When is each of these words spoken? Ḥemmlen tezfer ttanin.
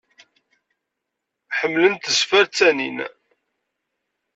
Ḥemmlen 1.57 1.95
tezfer 2.03 2.43
ttanin. 2.47 2.97